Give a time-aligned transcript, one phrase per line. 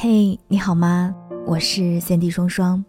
[0.00, 1.12] 嘿，你好吗？
[1.44, 2.84] 我是三 D 双双，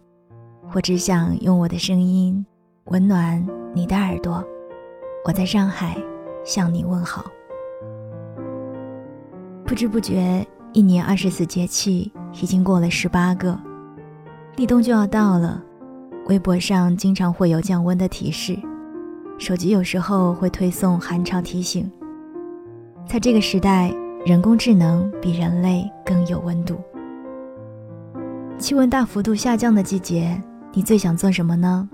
[0.72, 2.46] 我只想用我的声音
[2.84, 3.44] 温暖
[3.74, 4.44] 你的耳朵。
[5.24, 5.96] 我在上海
[6.44, 7.24] 向你问好。
[9.66, 13.58] 不知不觉，一年二十四节气已经过了十八个，
[14.54, 15.60] 立冬就要到了。
[16.26, 18.56] 微博上经常会有降温的提示，
[19.36, 21.90] 手机有时候会推送寒潮提醒。
[23.04, 23.92] 在这个时代，
[24.24, 26.76] 人工智能比人类更有温度。
[28.60, 30.38] 气温大幅度下降的季节，
[30.74, 31.88] 你最想做什么呢？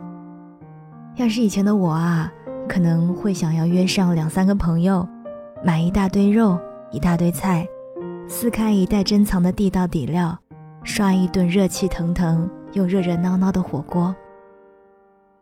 [1.15, 2.31] 要是以前的我啊，
[2.69, 5.09] 可能会想要约上两三个朋友，
[5.65, 6.59] 买一大堆肉、
[6.91, 7.65] 一大堆菜，
[8.27, 10.37] 撕开一袋珍藏的地道底料，
[10.83, 14.13] 刷一顿热气腾腾又热热闹闹的火锅。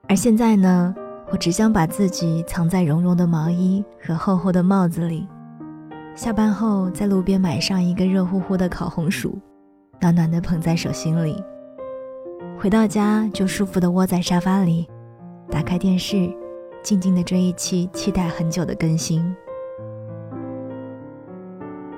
[0.06, 0.94] 而现在呢，
[1.32, 5.26] 我只想把自己藏在绒绒的毛衣和厚厚的帽子里，
[6.14, 9.38] 下班后在路边买上一个热乎乎的烤红薯。
[10.04, 11.42] 暖暖的捧在手心里，
[12.58, 14.86] 回到家就舒服的窝在沙发里，
[15.48, 16.30] 打开电视，
[16.82, 19.34] 静静的追一期期待很久的更新。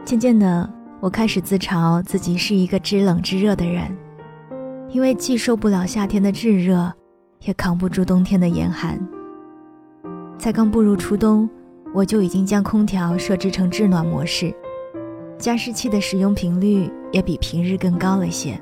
[0.04, 3.92] 渐渐的，我开始自嘲自己是一个知冷知热的人，
[4.88, 6.92] 因为既受不了夏天的炙热，
[7.40, 9.04] 也扛不住冬天的严寒。
[10.38, 11.50] 才刚步入初冬，
[11.92, 14.54] 我就已经将空调设置成制暖模式。
[15.38, 18.58] 加湿器的使用频率也比平日更高了些。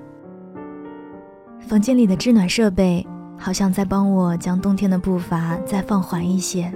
[1.61, 3.07] 房间里的制暖设备
[3.39, 6.73] 好像在帮我将冬天的步伐再放缓一些，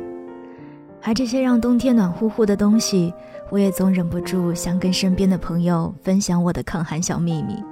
[1.03, 3.13] 而这些让冬天暖乎乎的东西，
[3.51, 7.63] 我也总忍不住想跟身边的朋友分享我的抗寒小秘密。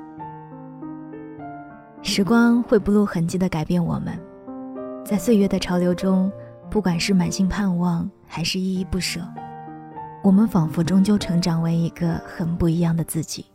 [2.03, 4.19] 时光会不露痕迹地改变我们，
[5.05, 6.31] 在岁月的潮流中，
[6.71, 9.21] 不管是满心盼望，还是依依不舍。
[10.27, 13.47] 我们仿佛终究成长为一个很不一样的自己。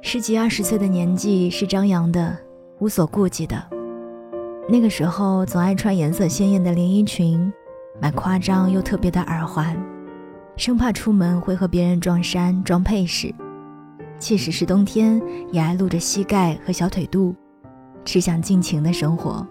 [0.00, 2.34] 十几二十岁的年纪是张扬的，
[2.78, 3.62] 无所顾忌的。
[4.66, 7.52] 那个时候总爱穿颜色鲜艳的连衣裙，
[8.00, 9.78] 买夸张又特别的耳环，
[10.56, 13.30] 生怕出门会和别人撞衫撞配饰。
[14.18, 15.20] 即使是冬天，
[15.52, 17.34] 也爱露着膝盖和小腿肚，
[18.02, 19.46] 只想尽情的生活。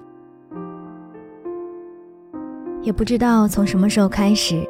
[2.82, 4.68] 也不知道从什么时候开始。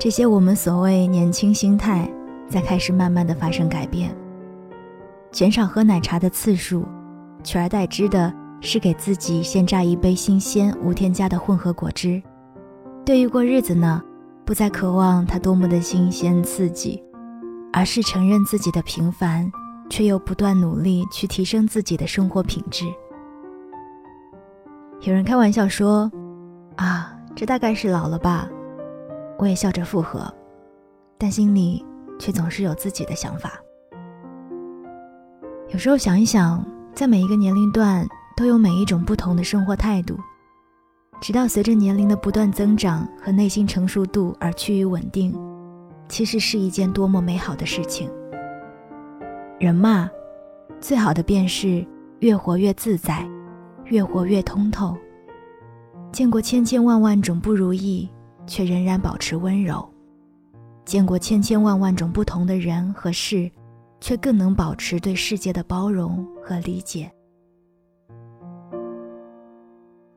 [0.00, 2.08] 这些我们所谓年轻心态，
[2.48, 4.16] 在开始慢慢的发生改变。
[5.32, 6.86] 减少喝奶茶的次数，
[7.42, 12.22] 取而代之的是给自己先榨一杯新鲜无添加的混合果汁。
[13.04, 14.00] 对于过日子呢，
[14.44, 17.02] 不再渴望它多么的新鲜刺激，
[17.72, 19.50] 而是承认自己的平凡，
[19.90, 22.86] 却又不断努力去提升自己的生活品质。
[25.00, 26.08] 有人开玩笑说
[26.76, 28.48] ：“啊，这大概是老了吧。”
[29.38, 30.32] 我也笑着附和，
[31.16, 31.84] 但心里
[32.18, 33.52] 却总是有自己的想法。
[35.68, 38.06] 有时候想一想，在每一个年龄段
[38.36, 40.18] 都有每一种不同的生活态度，
[41.20, 45.32] 直到随着年龄的不断增长和内心成熟度而趋于稳定，
[46.08, 48.10] 其实是一件多么美好的事情。
[49.60, 50.10] 人嘛，
[50.80, 51.86] 最好的便是
[52.20, 53.28] 越活越自在，
[53.84, 54.96] 越活越通透。
[56.10, 58.08] 见过千千万万种不如意。
[58.48, 59.88] 却仍然保持温柔，
[60.84, 63.48] 见过千千万万种不同的人和事，
[64.00, 67.08] 却更能保持对世界的包容和理解。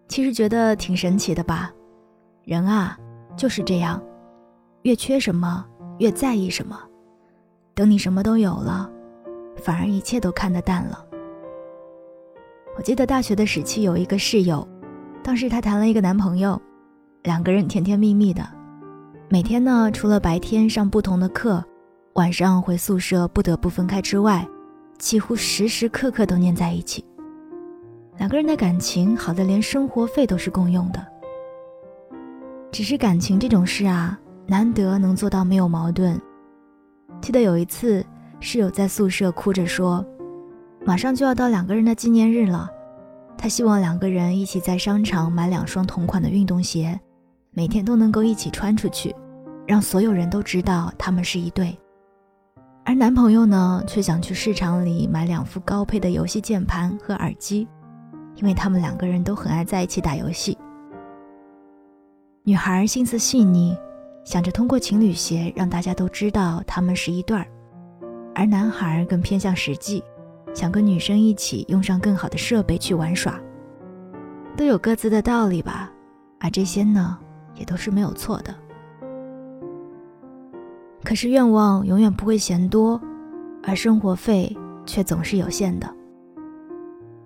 [0.07, 1.71] 其实觉得挺神奇的吧？
[2.43, 2.97] 人啊，
[3.35, 4.01] 就是这样，
[4.83, 5.65] 越缺什么
[5.99, 6.79] 越在意什么，
[7.75, 8.89] 等你什么都有了，
[9.57, 11.05] 反而一切都看得淡了。
[12.77, 14.67] 我记得大学的时期有一个室友，
[15.21, 16.59] 当时她谈了一个男朋友。
[17.23, 18.43] 两个人甜甜蜜蜜的，
[19.29, 21.63] 每天呢，除了白天上不同的课，
[22.13, 24.47] 晚上回宿舍不得不分开之外，
[24.97, 27.05] 几乎时时刻刻都黏在一起。
[28.17, 31.05] 两个人的感情好的连生活费都是共用的。
[32.71, 36.19] 只是感情这种事啊，难得能做到没有矛盾。
[37.21, 38.03] 记得有一次，
[38.39, 40.03] 室友在宿舍哭着说，
[40.83, 42.67] 马上就要到两个人的纪念日了，
[43.37, 46.99] 他希望两个人一起在商场买两双同款的运动鞋。
[47.53, 49.13] 每天都能够一起穿出去，
[49.67, 51.77] 让所有人都知道他们是一对。
[52.85, 57.67] 而男朋友呢，却想去市场里买两副高配的游戏键盘和耳机，
[58.35, 60.57] 因为他们两个人都很爱在一起打游戏。
[62.43, 63.77] 女孩心思细腻，
[64.23, 67.45] 想着通过情侣鞋让大家都知道他们是一对儿；
[68.33, 70.01] 而男孩更偏向实际，
[70.55, 73.37] 想跟女生一起用上更好的设备去玩耍。
[74.55, 75.91] 都有各自的道理吧，
[76.39, 77.19] 而这些呢？
[77.55, 78.53] 也都是没有错的。
[81.03, 83.01] 可是愿望永远不会嫌多，
[83.63, 84.55] 而生活费
[84.85, 85.87] 却总是有限的。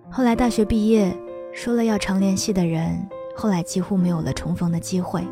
[0.10, 1.16] 后来大学毕业，
[1.51, 2.98] 说了要常联系的人，
[3.36, 5.27] 后来几乎没有了重逢的机会。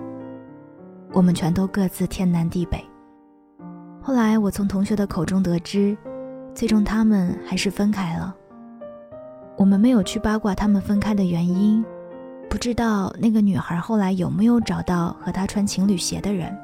[1.13, 2.84] 我们全都各自天南地北。
[4.01, 5.95] 后来我从同学的口中得知，
[6.54, 8.36] 最终他们还是分开了。
[9.56, 11.86] 我们没有去八卦他们分开的原因，
[12.53, 16.55] 不知道那个女孩后来有没有找到和她穿情侣鞋的人，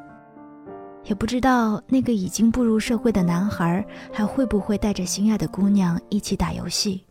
[1.06, 3.84] 也不知道那个已经步入社会的男孩
[4.14, 7.04] 还会不会带着心爱的姑娘一起打游戏。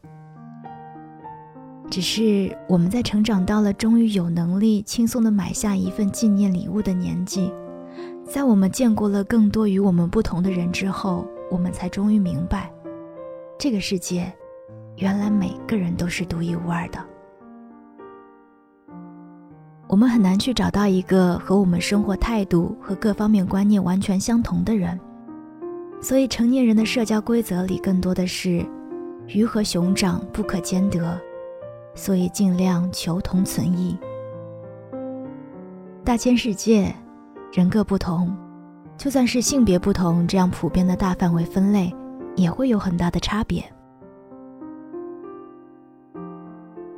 [1.91, 7.53] 只是我们在成长到了终于有能力轻松的买下一份纪念礼物的年纪，
[8.25, 12.73] 在我们见过了更多与我们不同的人之后，我们才终于明白，
[13.59, 14.33] 这个世界。
[14.99, 17.05] 原来每个人都是独一无二的，
[19.89, 25.01] 我们很难去找到一个和我们生活态度和各方面观念完全相同的人，
[26.03, 28.63] 所以成年人的社交规则里更多的是
[29.29, 31.19] 鱼和熊掌不可兼得，
[31.95, 33.99] 所以尽量求同存异。
[36.05, 36.95] 大千世界，
[37.51, 38.37] 人各不同，
[38.99, 41.91] 就算是性别不同，这样普遍的大范围分类，
[42.37, 43.65] 也会有很大的差别。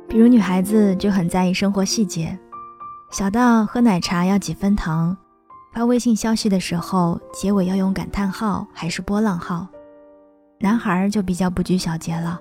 [0.09, 2.37] 比如女孩子就很在意生活细节，
[3.11, 5.15] 小到喝奶茶要几分糖，
[5.73, 9.67] 发微信消息的时候结尾要用感叹号还是波浪号。
[10.61, 12.39] 男孩就比较不拘小节了，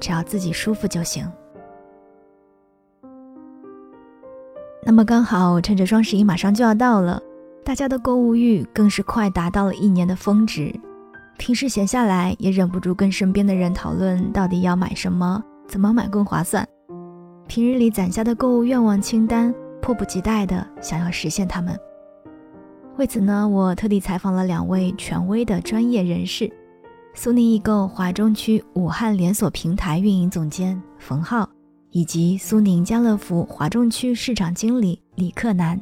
[0.00, 1.24] 只要自己舒服就行。
[4.84, 7.22] 那么刚好趁着双十一马上就要到了，
[7.64, 10.74] 大家的购物欲更是快达到了一年的峰值。
[11.38, 16.66] 平时闲下来也忍不住跟身边的人讨论到底要买什么，怎么买更划算。
[17.46, 21.78] 平日里攒下的购物愿望清单，迫不及待的想要实现它们。
[22.96, 26.50] 为此呢，我特地采访了两位权威的专业人士：
[27.14, 31.48] 苏宁易购华中区武汉连锁平台运营总监冯浩，
[31.90, 35.80] 以及苏宁家乐福华中区市场经理李克南，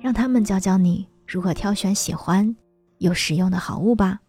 [0.00, 2.56] 让他们教教你如何挑选喜欢
[2.98, 4.20] 又实用的好物吧。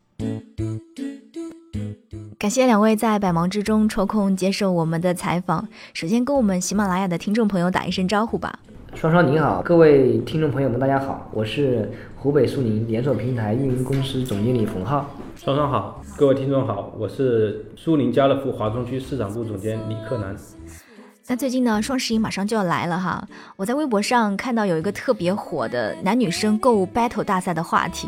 [2.37, 5.67] 感谢两位在百忙之中抽空接受我们的采访。
[5.93, 8.59] 首先，跟我们喜马拉雅的听众朋友打一声招呼吧。
[8.95, 15.05] 双双您好，各位听众朋友们，大家好，我是湖北苏宁连锁平台运营公司总经理冯浩。
[15.35, 20.33] 双双好，各位听众好，我是苏宁家乐福华中区市场部总监李克南。
[21.27, 23.27] 那最近呢，双十一马上就要来了哈，
[23.57, 28.07] 我在微博上看到有一个特别火的男女生购物 battle 大赛的话题。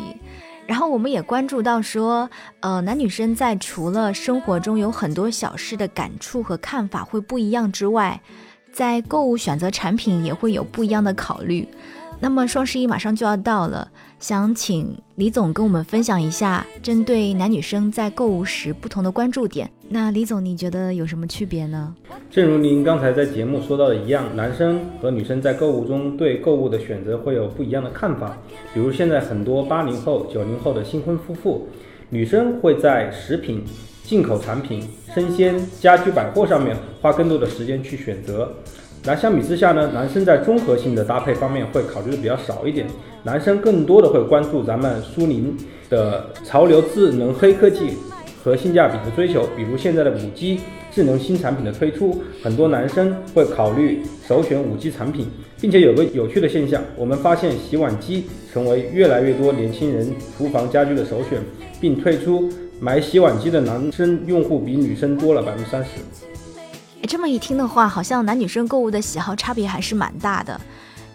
[0.66, 2.28] 然后我们也关注到说，
[2.60, 8.20] 呃，男女生在除了生活中有很多小事的感触和看法会不一样之外，
[8.72, 11.66] 在购物选择产品也会有不一样的考虑。
[12.20, 13.88] 那么双十一马上就要到了，
[14.18, 19.70] 想请李总跟我们分享一下针对男女生在购物时不同的关注点。
[19.88, 21.94] 那李总，你觉得有什么区别呢？
[22.28, 28.36] 正如您刚才在节目说到的一样，男生和女生在购物中对购物的选择会有不一样的看法。
[28.74, 31.68] 比如现在很多八零后、九零后的新婚夫妇，
[32.10, 33.64] 女生会在食品、
[34.08, 34.82] 进口产品、
[35.14, 38.50] 生鲜、家居百货上面花更多的时间去选择。
[39.04, 42.86] 那相比之下呢，男生在综合性的搭配方面会考虑的比较少一点，
[43.22, 45.54] 男生更多的会关注咱们苏宁
[45.90, 47.90] 的潮流智能黑科技
[48.42, 50.60] 和性价比的追求，比如现在的五 G
[50.90, 55.26] 智能新产品的推出，很多男生会考虑首选五 G 产品，
[55.60, 61.38] 并且有个有趣的现象，我们发现洗碗机成为越来越多年轻人厨房家居的首选，
[61.78, 62.48] 并推出
[62.80, 65.90] 买洗碗机的男生用户比女生多了百分之三十。
[67.00, 70.60] 哎，这么一听的话，好像男女生购物的喜好差别还是蛮大的。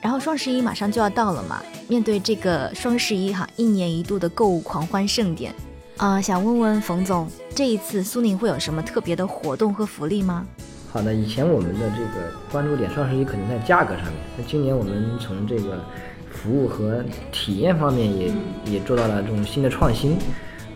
[0.02, 5.56] 然后双十一马上就要到了嘛，面对这个双十一哈，一年一度的购物狂欢盛典，
[5.96, 10.46] 啊，想问问冯总，这一次苏宁会有什么特别的活动和福利吗？
[10.92, 15.82] 好的，以前我们的这个关注点双十一可能在价格上面，那今年我们从这个
[16.30, 17.02] 服务和
[17.32, 18.32] 体验方面也
[18.66, 20.18] 也做到了这种新的创新。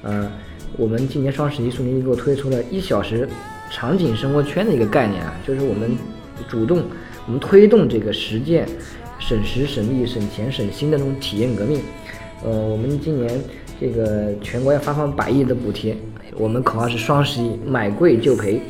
[0.03, 0.32] 嗯，
[0.76, 3.30] 我们今年双十一苏宁易购推出了一小时。
[3.70, 5.92] 场景生活圈的一个概念啊，就是我们
[6.48, 6.82] 主动，
[7.26, 8.66] 我们推动这个实践
[9.20, 11.82] 省时省力省钱省心的那种体验革命。
[12.46, 13.30] 呃，我们今年
[13.78, 15.98] 这个全国要发放百亿的补贴，
[16.38, 18.62] 我们口号是双十一买贵就赔，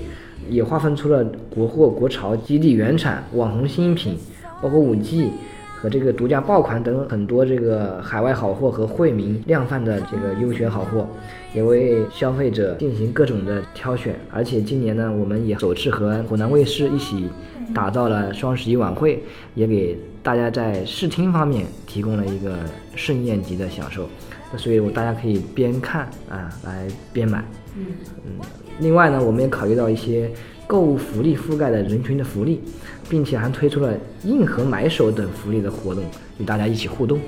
[0.49, 4.17] 也划分出了国货、国潮、基地原产、网红新品，
[4.59, 5.29] 包括五 G，
[5.79, 11.07] 和这个独家爆款等很多这个海外好货和惠民量贩的这个优选好货，
[11.53, 14.15] 也为消费者进行各种的挑选。
[14.31, 17.29] 而且今年呢，我们也首次和湖南卫视一起
[17.73, 19.21] 打造了双十一晚会，
[19.53, 22.57] 也给大家在视听方面提供了一个
[22.95, 24.09] 盛宴级的享受。
[24.51, 27.43] 那所以，我大家可以边看啊来边买。
[27.75, 27.85] 嗯
[28.25, 28.66] 嗯。
[28.79, 30.31] 另外呢，我们也考虑到一些
[30.67, 32.61] 购物福利覆盖的人群的福利，
[33.09, 36.03] 并且还推出了硬核买手等福利的活动，
[36.37, 37.19] 与大家一起互动。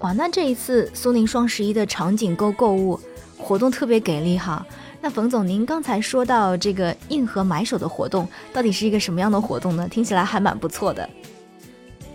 [0.00, 3.00] 哇，那这一次苏宁双十一的场景购购物
[3.38, 4.66] 活动特别给力哈。
[5.00, 9.88] 那冯总，您刚才说到这个硬核买手的活动，到底是一个什么样的活动呢？
[9.90, 11.08] 听起来还蛮不错的。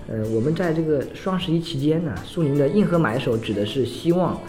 [0.08, 4.39] 呃，我们在这个双十一期间呢，苏宁的硬核买手指的是希望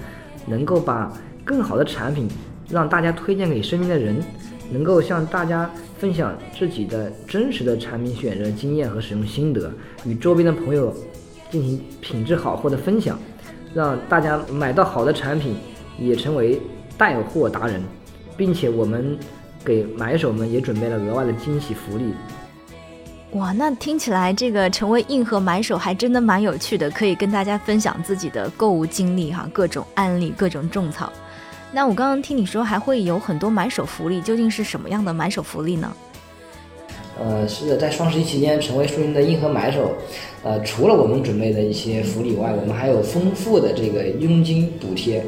[0.47, 1.11] 能够把
[1.45, 2.29] 更好的产品。
[2.71, 4.23] 让大家推荐给身边的人，
[4.71, 9.73] 能够向大家分享自己的真实的产品选择经验和使用心得，
[10.05, 10.95] 与周边的朋友
[11.51, 13.19] 进行品质好货的分享，
[13.75, 15.57] 让大家买到好的产品，
[15.99, 16.61] 也成为
[16.97, 17.83] 带货达人，
[18.37, 19.19] 并且我们
[19.65, 22.15] 给买手们也准备了额外的惊喜福利。
[23.33, 31.13] 哇，那听起来这个成为硬核买手还真的蛮有趣的，可以跟大家分享自己的购物经历哈，各种案例，各种种草。
[31.73, 35.93] 那我刚刚听你说还会有很多买手福利，究竟是什么样的买手福利呢？
[37.19, 39.93] 呃，是的，在双十一期间成为苏宁的硬核买手，
[40.43, 45.21] 呃，除了我们准备的一些福利外，我们还有丰富的这个佣金补贴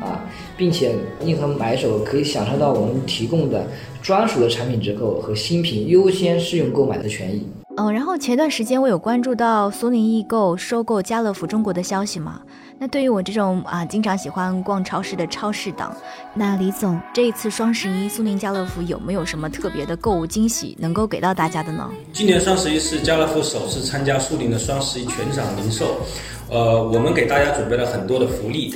[0.00, 0.24] 啊，
[0.56, 3.66] 并且硬核买手可以享受到我们提供的
[4.00, 7.44] 专属的产品折扣和新品优先试用购买的权益。
[7.80, 12.38] 嗯，然后前段时间我有关注到苏宁易购收购家乐福中国的消息嘛。
[12.78, 15.96] 那对于我这种啊经常喜欢逛超市的超市党，
[16.34, 21.88] 那李总这一次双十一苏宁家乐福有没有什么特别的购物惊喜能够给到大家的呢？
[22.12, 26.02] 今年双十一是家乐福首次参加苏宁的双十一全场零售，
[26.50, 28.74] 呃，我们给大家准备了很多的福利。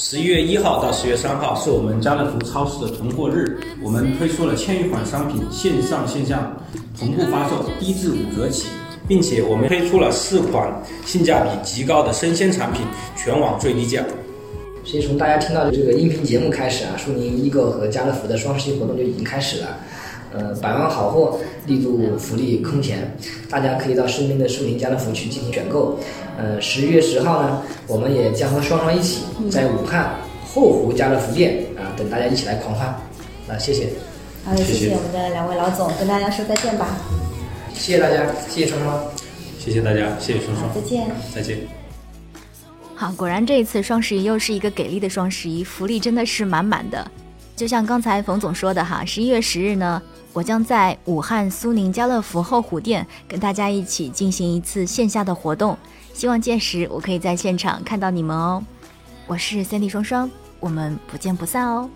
[0.00, 6.56] 十一月一号到十月三号是我们家乐福超市的囤货日，我们推出了千余款商品线上线下
[6.96, 8.68] 同步发售，低至五折起。
[9.08, 10.70] 并且我们推出了四款
[11.04, 12.82] 性价比极高的生鲜产品，
[13.16, 14.04] 全网最低价。
[14.84, 19.78] 所以从大家听到的这个音频节目开始啊，苏宁易购和家乐福的双十一活动就已经开始了。
[20.32, 23.16] 呃，百万好货，力度福利空前，
[23.48, 25.98] 大家可以到身边的苏宁家乐福去进行选购。
[26.36, 30.16] 呃，十一月十号呢，我们也将和双双一起在武汉
[30.46, 32.86] 后湖家乐福店啊，等大家一起来狂欢。
[33.48, 33.88] 啊，谢谢。
[34.44, 36.96] 好的，谢谢我们的两位老总，跟大家说再见吧。
[37.74, 39.00] 谢谢大家，谢谢双双，
[39.58, 41.58] 谢谢大家，谢谢双双，再见，再见。
[42.94, 47.08] 好，果然这一次双十一又是一个给力的双十一，福利真的是满满的。
[47.54, 55.76] 就像刚才冯总说的哈，十一月十日呢，我将在武汉苏宁家乐福后湖店跟大家一起进行一次线下的活动，
[56.12, 58.62] 希望届时我可以在现场看到你们哦。
[59.26, 60.30] 我是三 D 双双，
[60.60, 61.88] 我们不见不散哦。